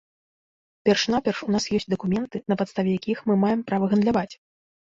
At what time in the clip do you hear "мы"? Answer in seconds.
3.29-3.39